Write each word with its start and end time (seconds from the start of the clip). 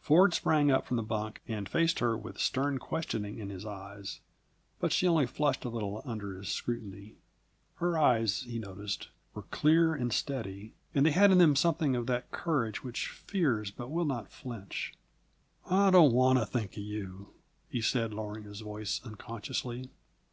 Ford 0.00 0.34
sprang 0.34 0.68
up 0.68 0.84
from 0.84 0.96
the 0.96 1.02
bunk 1.04 1.40
and 1.46 1.68
faced 1.68 2.00
her 2.00 2.18
with 2.18 2.40
stern 2.40 2.76
questioning 2.80 3.38
in 3.38 3.50
his 3.50 3.64
eyes, 3.64 4.18
but 4.80 4.92
she 4.92 5.06
only 5.06 5.26
flushed 5.26 5.64
a 5.64 5.68
little 5.68 6.02
under 6.04 6.36
his 6.36 6.48
scrutiny. 6.48 7.14
Her 7.76 7.96
eyes, 7.96 8.42
he 8.48 8.58
noticed, 8.58 9.10
were 9.32 9.42
clear 9.44 9.94
and 9.94 10.12
steady, 10.12 10.74
and 10.92 11.06
they 11.06 11.12
had 11.12 11.30
in 11.30 11.38
them 11.38 11.54
something 11.54 11.94
of 11.94 12.08
that 12.08 12.32
courage 12.32 12.82
which 12.82 13.06
fears 13.06 13.70
but 13.70 13.92
will 13.92 14.04
not 14.04 14.28
flinch. 14.32 14.92
"I 15.70 15.92
don't 15.92 16.12
want 16.12 16.40
to 16.40 16.46
think 16.46 16.72
of 16.72 16.82
you!" 16.82 17.28
he 17.68 17.80
said, 17.80 18.12
lowering 18.12 18.42
his 18.42 18.62
voice 18.62 19.00
unconsciously. 19.04 19.88